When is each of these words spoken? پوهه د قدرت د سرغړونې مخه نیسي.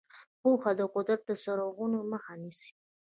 پوهه 0.41 0.71
د 0.79 0.81
قدرت 0.95 1.21
د 1.25 1.31
سرغړونې 1.43 1.99
مخه 2.11 2.33
نیسي. 2.41 2.71